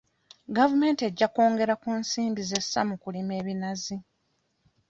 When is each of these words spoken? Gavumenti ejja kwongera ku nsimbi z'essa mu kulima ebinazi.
Gavumenti 0.57 1.01
ejja 1.09 1.27
kwongera 1.33 1.73
ku 1.83 1.89
nsimbi 2.01 2.41
z'essa 2.49 2.81
mu 2.89 2.95
kulima 3.03 3.33
ebinazi. 3.41 3.95